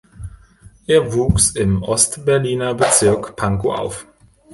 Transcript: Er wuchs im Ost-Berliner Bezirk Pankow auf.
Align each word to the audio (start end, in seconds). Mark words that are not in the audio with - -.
Er 0.87 1.13
wuchs 1.13 1.51
im 1.51 1.83
Ost-Berliner 1.83 2.73
Bezirk 2.73 3.35
Pankow 3.35 3.77
auf. 3.79 4.07